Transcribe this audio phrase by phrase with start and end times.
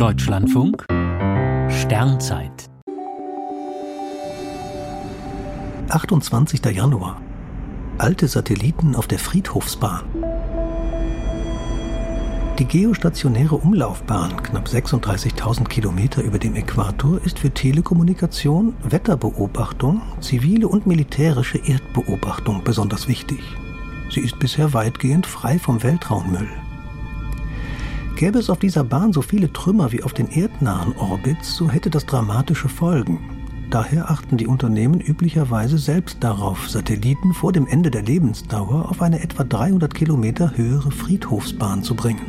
[0.00, 0.86] Deutschlandfunk
[1.68, 2.70] Sternzeit
[5.90, 6.64] 28.
[6.74, 7.20] Januar
[7.98, 10.04] Alte Satelliten auf der Friedhofsbahn
[12.58, 20.86] Die geostationäre Umlaufbahn, knapp 36.000 Kilometer über dem Äquator, ist für Telekommunikation, Wetterbeobachtung, zivile und
[20.86, 23.42] militärische Erdbeobachtung besonders wichtig.
[24.08, 26.48] Sie ist bisher weitgehend frei vom Weltraummüll.
[28.20, 31.88] Gäbe es auf dieser Bahn so viele Trümmer wie auf den erdnahen Orbits, so hätte
[31.88, 33.18] das dramatische Folgen.
[33.70, 39.22] Daher achten die Unternehmen üblicherweise selbst darauf, Satelliten vor dem Ende der Lebensdauer auf eine
[39.22, 42.26] etwa 300 Kilometer höhere Friedhofsbahn zu bringen.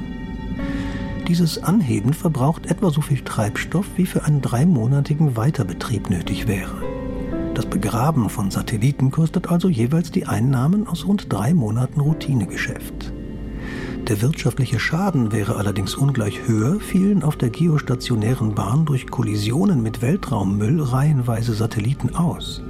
[1.28, 6.82] Dieses Anheben verbraucht etwa so viel Treibstoff, wie für einen dreimonatigen Weiterbetrieb nötig wäre.
[7.54, 13.12] Das Begraben von Satelliten kostet also jeweils die Einnahmen aus rund drei Monaten Routinegeschäft.
[14.12, 20.02] Der wirtschaftliche Schaden wäre allerdings ungleich höher, fielen auf der geostationären Bahn durch Kollisionen mit
[20.02, 22.62] Weltraummüll reihenweise Satelliten aus.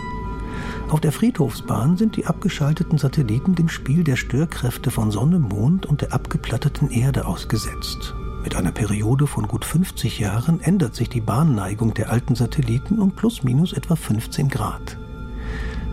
[0.90, 6.02] Auf der Friedhofsbahn sind die abgeschalteten Satelliten dem Spiel der Störkräfte von Sonne, Mond und
[6.02, 8.14] der abgeplatteten Erde ausgesetzt.
[8.44, 13.14] Mit einer Periode von gut 50 Jahren ändert sich die Bahnneigung der alten Satelliten um
[13.14, 14.96] plus minus etwa 15 Grad.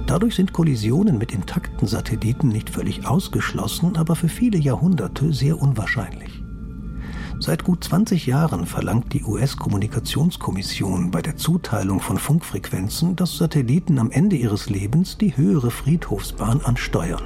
[0.08, 6.42] Dadurch sind Kollisionen mit intakten Satelliten nicht völlig ausgeschlossen, aber für viele Jahrhunderte sehr unwahrscheinlich.
[7.40, 14.10] Seit gut 20 Jahren verlangt die US-Kommunikationskommission bei der Zuteilung von Funkfrequenzen, dass Satelliten am
[14.10, 17.24] Ende ihres Lebens die höhere Friedhofsbahn ansteuern.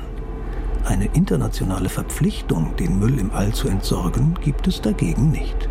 [0.85, 5.69] Eine internationale Verpflichtung, den Müll im All zu entsorgen, gibt es dagegen nicht.